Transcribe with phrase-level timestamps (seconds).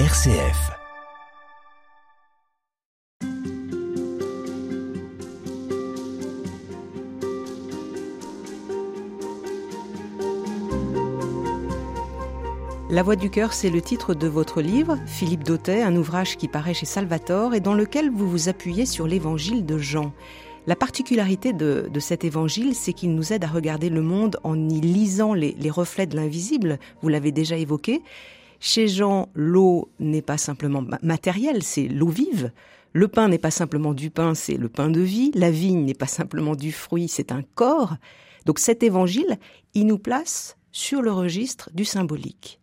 [0.00, 0.72] RCF.
[12.90, 16.48] La Voix du cœur, c'est le titre de votre livre, Philippe Dautet, un ouvrage qui
[16.48, 20.12] paraît chez Salvatore et dans lequel vous vous appuyez sur l'évangile de Jean.
[20.66, 24.80] La particularité de, cet évangile, c'est qu'il nous aide à regarder le monde en y
[24.80, 28.02] lisant les, les reflets de l'invisible, vous l'avez déjà évoqué.
[28.66, 32.50] Chez Jean, l'eau n'est pas simplement matérielle, c'est l'eau vive.
[32.94, 35.30] Le pain n'est pas simplement du pain, c'est le pain de vie.
[35.34, 37.96] La vigne n'est pas simplement du fruit, c'est un corps.
[38.46, 39.38] Donc cet évangile,
[39.74, 42.58] il nous place sur le registre du symbolique.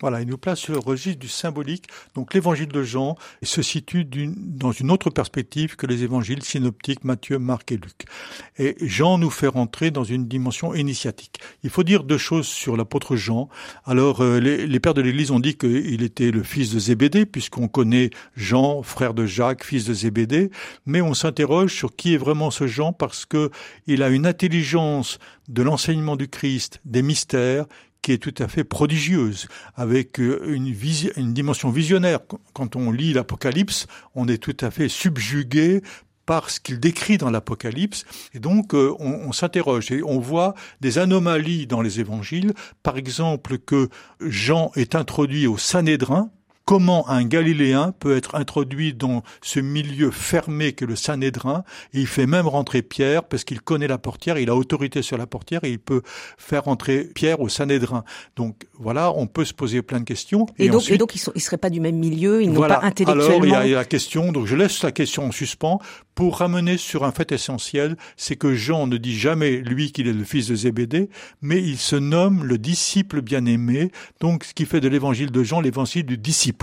[0.00, 1.86] Voilà, il nous place sur le registre du symbolique.
[2.14, 7.38] Donc l'évangile de Jean se situe dans une autre perspective que les évangiles synoptiques Matthieu,
[7.38, 8.04] Marc et Luc.
[8.58, 11.40] Et Jean nous fait rentrer dans une dimension initiatique.
[11.64, 13.48] Il faut dire deux choses sur l'apôtre Jean.
[13.84, 17.68] Alors euh, les, pères de l'Église ont dit qu'il était le fils de Zébédée, puisqu'on
[17.68, 20.50] connaît Jean, frère de Jacques, fils de Zébédée,
[20.86, 23.50] mais on s'interroge sur qui est vraiment ce Jean parce que
[23.86, 27.64] il a une intelligence de l'enseignement du Christ, des mystères,
[28.08, 32.20] qui est tout à fait prodigieuse, avec euh, une, dimension visionnaire.
[32.54, 35.82] Quand on lit l'Apocalypse, on est tout à fait subjugué
[36.24, 38.06] par ce qu'il décrit dans l'Apocalypse.
[38.32, 42.54] Et donc, euh, on, on s'interroge et on voit des anomalies dans les évangiles.
[42.82, 43.90] Par exemple, que
[44.22, 46.30] Jean est introduit au Sanhédrin,
[46.68, 52.06] comment un Galiléen peut être introduit dans ce milieu fermé que le Sanhédrin, et il
[52.06, 55.64] fait même rentrer Pierre parce qu'il connaît la portière, il a autorité sur la portière
[55.64, 56.02] et il peut
[56.36, 58.04] faire rentrer Pierre au Sanhédrin.
[58.36, 60.44] Donc voilà, on peut se poser plein de questions.
[60.58, 63.54] Et, donc, et donc ils, ne seraient pas du même milieu, ils n'ont pas intellectuellement.
[63.54, 65.78] Alors il y a la question, donc je laisse la question en suspens
[66.14, 70.12] pour ramener sur un fait essentiel, c'est que Jean ne dit jamais lui qu'il est
[70.12, 71.08] le fils de Zébédée,
[71.40, 75.62] mais il se nomme le disciple bien-aimé, donc ce qui fait de l'évangile de Jean
[75.62, 76.57] l'évangile du disciple.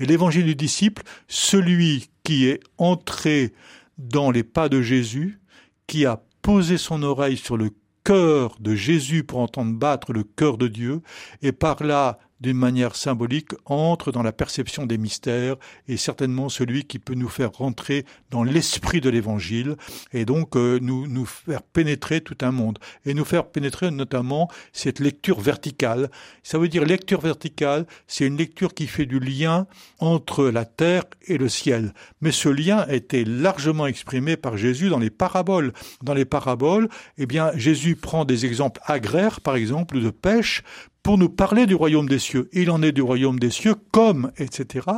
[0.00, 3.52] Et l'évangile du disciple, celui qui est entré
[3.98, 5.40] dans les pas de Jésus,
[5.86, 7.70] qui a posé son oreille sur le
[8.04, 11.02] cœur de Jésus pour entendre battre le cœur de Dieu,
[11.42, 15.56] et par là d'une manière symbolique, entre dans la perception des mystères
[15.88, 19.76] et certainement celui qui peut nous faire rentrer dans l'esprit de l'évangile
[20.12, 24.48] et donc euh, nous, nous faire pénétrer tout un monde et nous faire pénétrer notamment
[24.72, 26.10] cette lecture verticale.
[26.42, 29.66] Ça veut dire lecture verticale, c'est une lecture qui fait du lien
[29.98, 31.94] entre la terre et le ciel.
[32.20, 35.72] Mais ce lien a été largement exprimé par Jésus dans les paraboles.
[36.02, 40.62] Dans les paraboles, eh bien, Jésus prend des exemples agraires, par exemple, de pêche,
[41.06, 42.48] pour nous parler du royaume des cieux.
[42.52, 44.88] Il en est du royaume des cieux comme, etc.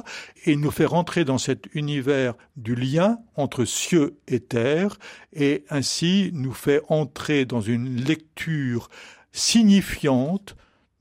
[0.47, 4.99] Et il nous fait rentrer dans cet univers du lien entre cieux et terre,
[5.35, 8.89] et ainsi nous fait entrer dans une lecture
[9.33, 10.57] signifiante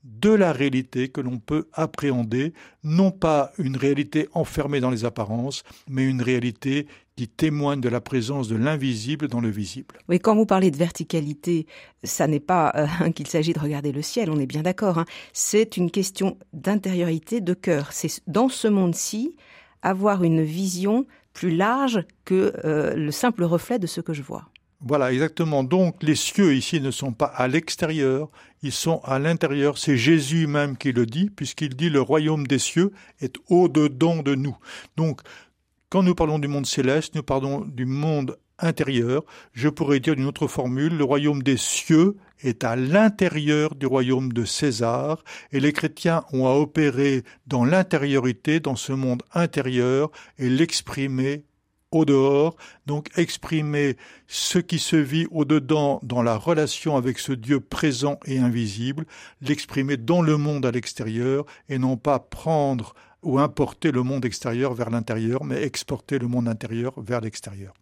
[0.08, 2.52] de la réalité que l'on peut appréhender,
[2.82, 6.86] non pas une réalité enfermée dans les apparences, mais une réalité
[7.16, 9.96] qui témoigne de la présence de l'invisible dans le visible.
[10.08, 11.66] Oui, quand vous parlez de verticalité,
[12.04, 14.98] ça n'est pas euh, qu'il s'agit de regarder le ciel, on est bien d'accord.
[14.98, 15.04] Hein.
[15.32, 17.92] C'est une question d'intériorité, de cœur.
[17.92, 19.36] C'est dans ce monde-ci
[19.82, 24.48] avoir une vision plus large que euh, le simple reflet de ce que je vois.
[24.80, 25.64] Voilà, exactement.
[25.64, 28.30] Donc les cieux ici ne sont pas à l'extérieur,
[28.62, 29.76] ils sont à l'intérieur.
[29.76, 34.34] C'est Jésus même qui le dit, puisqu'il dit le royaume des cieux est au-dedans de
[34.34, 34.56] nous.
[34.96, 35.20] Donc,
[35.90, 39.24] quand nous parlons du monde céleste, nous parlons du monde intérieur.
[39.52, 44.32] Je pourrais dire d'une autre formule, le royaume des cieux est à l'intérieur du royaume
[44.32, 50.48] de César, et les chrétiens ont à opérer dans l'intériorité, dans ce monde intérieur, et
[50.48, 51.44] l'exprimer
[51.90, 52.56] au dehors,
[52.86, 58.18] donc exprimer ce qui se vit au dedans dans la relation avec ce Dieu présent
[58.26, 59.06] et invisible,
[59.40, 64.74] l'exprimer dans le monde à l'extérieur et non pas prendre ou importer le monde extérieur
[64.74, 67.74] vers l'intérieur, mais exporter le monde intérieur vers l'extérieur.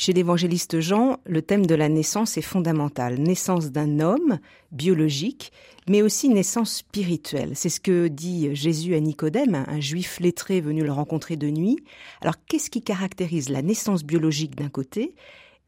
[0.00, 3.18] Chez l'évangéliste Jean, le thème de la naissance est fondamental.
[3.18, 4.38] Naissance d'un homme
[4.70, 5.50] biologique,
[5.88, 7.50] mais aussi naissance spirituelle.
[7.56, 11.80] C'est ce que dit Jésus à Nicodème, un juif lettré venu le rencontrer de nuit.
[12.20, 15.16] Alors qu'est-ce qui caractérise la naissance biologique d'un côté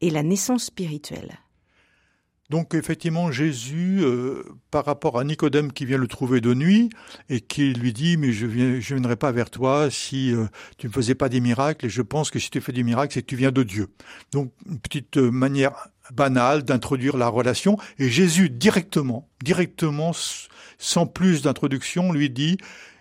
[0.00, 1.40] et la naissance spirituelle?
[2.50, 4.42] Donc effectivement, Jésus, euh,
[4.72, 6.90] par rapport à Nicodème qui vient le trouver de nuit
[7.28, 10.88] et qui lui dit mais je ne je viendrai pas vers toi si euh, tu
[10.88, 13.22] ne faisais pas des miracles et je pense que si tu fais des miracles c'est
[13.22, 13.86] que tu viens de Dieu.
[14.32, 20.10] Donc une petite euh, manière banale d'introduire la relation et Jésus directement, directement
[20.76, 22.58] sans plus d'introduction lui dit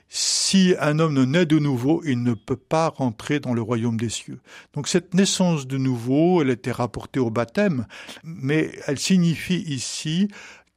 [0.10, 3.98] si un homme ne naît de nouveau, il ne peut pas rentrer dans le royaume
[3.98, 4.40] des cieux.
[4.74, 7.86] Donc cette naissance de nouveau, elle était rapportée au baptême,
[8.24, 10.28] mais elle signifie ici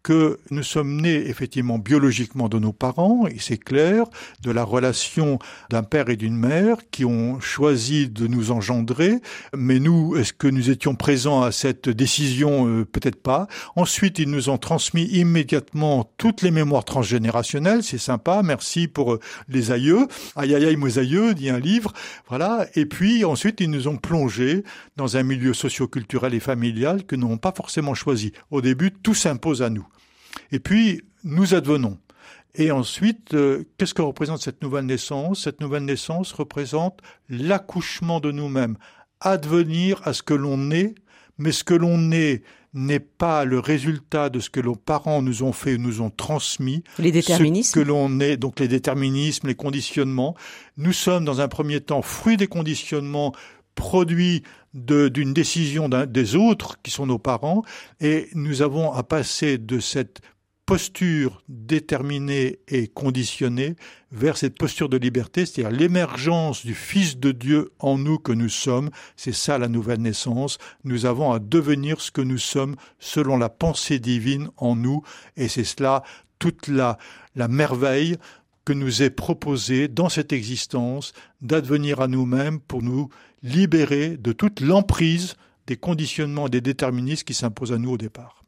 [0.02, 4.06] que nous sommes nés effectivement biologiquement de nos parents, et c'est clair,
[4.42, 5.38] de la relation
[5.70, 9.20] d'un père et d'une mère qui ont choisi de nous engendrer,
[9.56, 12.66] mais nous, est-ce que nous étions présents à cette décision?
[12.66, 13.46] Euh, Peut-être pas.
[13.76, 19.20] Ensuite, ils nous ont transmis immédiatement toutes les mémoires transgénérationnelles, c'est sympa, merci pour euh,
[19.48, 20.06] les aïeux.
[20.36, 21.92] Aïe aïe aïe, mes aïeux, dit un livre,
[22.28, 22.66] voilà.
[22.74, 24.64] Et puis ensuite, ils nous ont plongé
[24.96, 28.32] dans un milieu socio-culturel et familial que nous n'avons pas forcément choisi.
[28.50, 29.86] Au début, tout s'impose à nous.
[30.50, 31.98] Et puis, nous advenons.
[32.54, 35.44] Et ensuite, euh, qu'est-ce que représente cette nouvelle naissance?
[35.44, 37.00] Cette nouvelle naissance représente
[37.30, 38.76] l'accouchement de nous-mêmes,
[39.20, 40.94] advenir à ce que l'on est,
[41.38, 42.42] mais ce que l'on est
[42.74, 46.84] n'est pas le résultat de ce que nos parents nous ont fait, nous ont transmis.
[46.98, 47.68] Les déterminismes.
[47.68, 50.34] Ce que l'on est, donc les déterminismes, les conditionnements.
[50.76, 53.32] Nous sommes dans un premier temps fruits des conditionnements
[53.74, 54.42] produits
[54.74, 57.62] d'une décision des autres qui sont nos parents
[58.00, 60.20] et nous avons à passer de cette
[60.66, 63.76] posture déterminée et conditionnée
[64.12, 68.48] vers cette posture de liberté, c'est-à-dire l'émergence du Fils de Dieu en nous que nous
[68.48, 68.90] sommes.
[69.16, 70.58] C'est ça la nouvelle naissance.
[70.84, 75.02] Nous avons à devenir ce que nous sommes selon la pensée divine en nous
[75.36, 76.04] et c'est cela
[76.38, 76.96] toute la,
[77.34, 78.16] la merveille
[78.64, 83.08] que nous est proposé dans cette existence d'advenir à nous-mêmes pour nous
[83.42, 85.36] libérer de toute l'emprise
[85.66, 88.41] des conditionnements et des déterminismes qui s'imposent à nous au départ.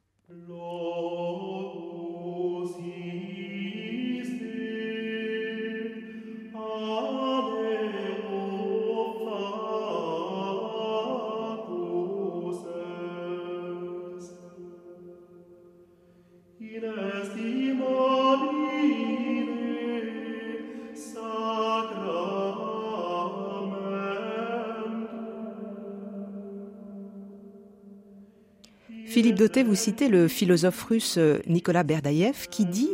[29.15, 32.91] Philippe Dautet, vous citez le philosophe russe euh, Nicolas Berdaïev qui dit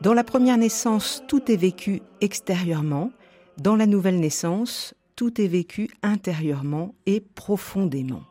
[0.00, 3.12] Dans la première naissance, tout est vécu extérieurement.
[3.58, 8.24] Dans la nouvelle naissance, tout est vécu intérieurement et profondément.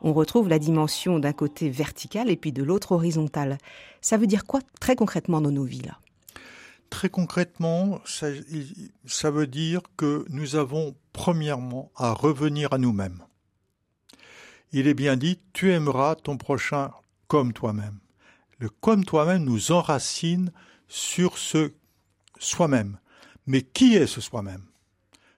[0.00, 3.58] On retrouve la dimension d'un côté vertical et puis de l'autre horizontal.
[4.00, 5.82] Ça veut dire quoi très concrètement dans nos vies
[6.88, 13.22] Très concrètement, ça veut dire que nous avons premièrement à revenir à nous-mêmes
[14.72, 16.90] il est bien dit tu aimeras ton prochain
[17.28, 17.98] comme toi-même.
[18.58, 20.52] Le comme toi-même nous enracine
[20.88, 21.72] sur ce
[22.38, 22.98] soi-même.
[23.46, 24.64] Mais qui est ce soi-même?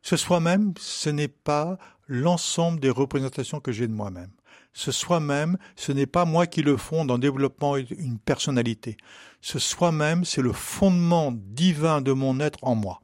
[0.03, 4.31] Ce soi-même, ce n'est pas l'ensemble des représentations que j'ai de moi-même.
[4.75, 8.97] Ce soi-même, ce n'est pas moi qui le fonde en développant une personnalité.
[9.41, 13.01] Ce soi-même, c'est le fondement divin de mon être en moi.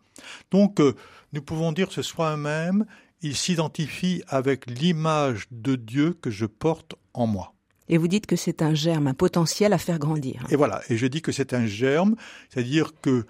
[0.50, 0.94] Donc, euh,
[1.32, 2.86] nous pouvons dire ce soi-même,
[3.22, 7.54] il s'identifie avec l'image de Dieu que je porte en moi.
[7.88, 10.44] Et vous dites que c'est un germe, un potentiel à faire grandir.
[10.50, 12.16] Et voilà, et je dis que c'est un germe,
[12.50, 13.26] c'est-à-dire que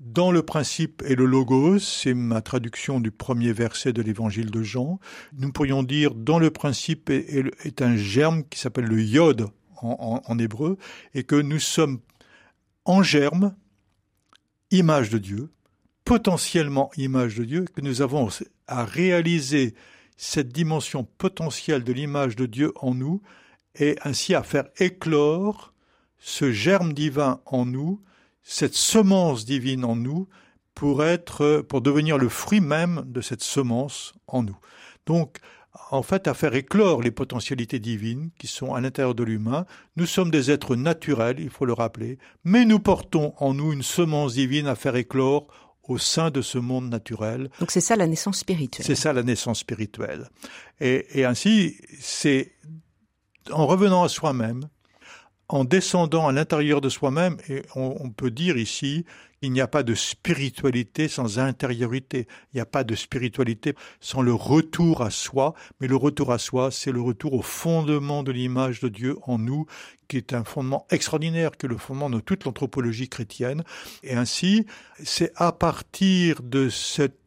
[0.00, 4.62] dans le principe et le logos, c'est ma traduction du premier verset de l'évangile de
[4.62, 5.00] Jean,
[5.36, 9.48] nous pourrions dire dans le principe est, un germe qui s'appelle le yod
[9.82, 10.78] en, en hébreu,
[11.14, 12.00] et que nous sommes
[12.84, 13.54] en germe,
[14.70, 15.50] image de Dieu,
[16.08, 18.30] potentiellement image de Dieu, que nous avons
[18.66, 19.74] à réaliser
[20.16, 23.20] cette dimension potentielle de l'image de Dieu en nous
[23.78, 25.74] et ainsi à faire éclore
[26.18, 28.00] ce germe divin en nous,
[28.42, 30.30] cette semence divine en nous
[30.74, 34.58] pour être pour devenir le fruit même de cette semence en nous.
[35.04, 35.36] Donc
[35.90, 39.66] en fait à faire éclore les potentialités divines qui sont à l'intérieur de l'humain.
[39.96, 43.82] Nous sommes des êtres naturels, il faut le rappeler, mais nous portons en nous une
[43.82, 45.48] semence divine à faire éclore
[45.88, 47.50] au sein de ce monde naturel.
[47.58, 48.86] Donc c'est ça la naissance spirituelle.
[48.86, 50.28] C'est ça la naissance spirituelle.
[50.80, 52.52] Et, et ainsi, c'est
[53.50, 54.68] en revenant à soi-même,
[55.48, 59.06] en descendant à l'intérieur de soi-même, et on, peut dire ici,
[59.40, 62.26] il n'y a pas de spiritualité sans intériorité.
[62.52, 65.54] Il n'y a pas de spiritualité sans le retour à soi.
[65.80, 69.38] Mais le retour à soi, c'est le retour au fondement de l'image de Dieu en
[69.38, 69.66] nous,
[70.08, 73.64] qui est un fondement extraordinaire, que le fondement de toute l'anthropologie chrétienne.
[74.02, 74.66] Et ainsi,
[75.02, 77.18] c'est à partir de cette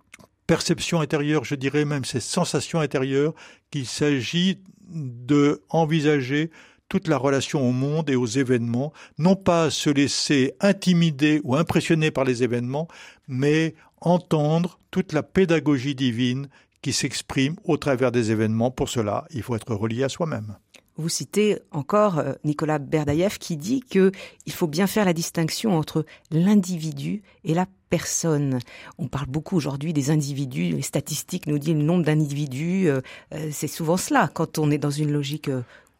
[0.45, 3.33] perception intérieure, je dirais même cette sensation intérieure,
[3.71, 4.59] qu'il s'agit
[4.89, 6.51] de envisager
[6.91, 12.11] toute la relation au monde et aux événements, non pas se laisser intimider ou impressionner
[12.11, 12.89] par les événements,
[13.29, 16.49] mais entendre toute la pédagogie divine
[16.81, 18.71] qui s'exprime au travers des événements.
[18.71, 20.57] Pour cela, il faut être relié à soi-même.
[20.97, 24.11] Vous citez encore euh, Nicolas Berdaïev qui dit que
[24.45, 28.59] il faut bien faire la distinction entre l'individu et la personne.
[28.97, 32.99] On parle beaucoup aujourd'hui des individus, les statistiques nous disent le nombre d'individus, euh,
[33.33, 35.49] euh, c'est souvent cela quand on est dans une logique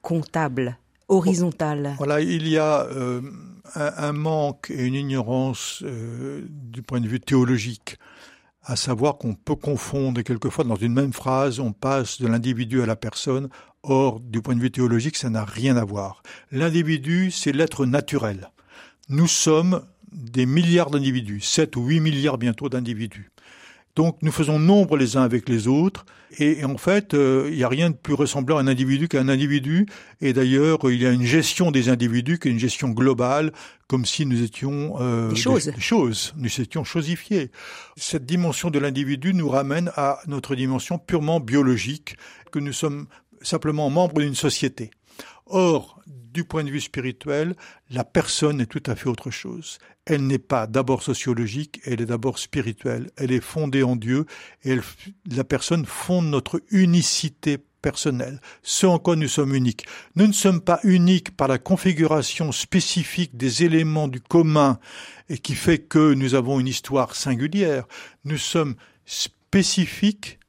[0.01, 0.77] comptable
[1.08, 1.96] horizontale.
[1.98, 3.22] Voilà, il y a euh,
[3.75, 7.98] un, manque et une ignorance euh, du point de vue théologique,
[8.63, 12.86] à savoir qu'on peut confondre quelquefois dans une même phrase, on passe de l'individu à
[12.86, 13.50] la personne.
[13.84, 16.22] Or, du point de vue théologique, ça n'a rien à voir.
[16.51, 18.51] L'individu, c'est l'être naturel.
[19.10, 19.81] Nous sommes
[20.12, 23.31] des milliards d'individus, 7 ou 8 milliards bientôt d'individus.
[23.96, 26.06] Donc nous faisons nombre les uns avec les autres,
[26.40, 29.28] et, en fait, euh, il n'y a rien de plus ressemblant à un individu qu'un
[29.28, 29.86] individu,
[30.22, 33.52] et d'ailleurs, il y a une gestion des individus qui est une gestion globale,
[33.88, 35.66] comme si nous étions euh, des, choses.
[35.66, 37.52] des, choses, nous étions chosifiés.
[37.98, 42.16] Cette dimension de l'individu nous ramène à notre dimension purement biologique,
[42.52, 43.08] que nous sommes
[43.42, 44.92] simplement membres d'une société.
[45.53, 47.55] Or, du point de vue spirituel,
[47.89, 49.79] la personne est tout à fait autre chose.
[50.05, 53.12] Elle n'est pas d'abord sociologique, elle est d'abord spirituelle.
[53.17, 54.25] Elle est fondée en Dieu
[54.63, 54.77] et
[55.29, 59.86] la personne fonde notre unicité personnelle, ce en quoi nous sommes uniques.
[60.15, 64.79] Nous ne sommes pas uniques par la configuration spécifique des éléments du commun
[65.27, 67.86] et qui fait que nous avons une histoire singulière.
[68.24, 70.39] Nous sommes spécifiques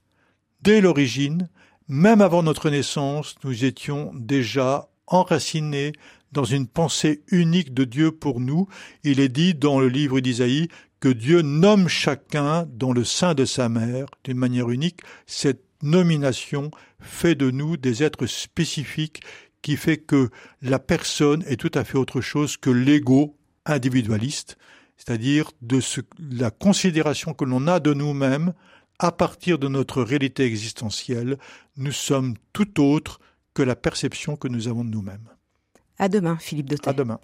[0.60, 1.48] dès l'origine,
[1.88, 5.92] même avant notre naissance, nous étions déjà enraciné
[6.32, 8.66] dans une pensée unique de Dieu pour nous.
[9.04, 10.68] Il est dit dans le livre d'Isaïe
[11.00, 15.00] que Dieu nomme chacun dans le sein de sa mère d'une manière unique.
[15.26, 19.20] Cette nomination fait de nous des êtres spécifiques
[19.62, 24.56] qui fait que la personne est tout à fait autre chose que l'ego individualiste,
[24.96, 25.80] c'est-à-dire de
[26.18, 28.54] la considération que l'on a de nous-mêmes
[28.98, 31.38] à partir de notre réalité existentielle.
[31.76, 33.20] Nous sommes tout autre
[33.54, 35.28] que la perception que nous avons de nous-mêmes.
[35.98, 37.20] À demain, Philippe de À demain.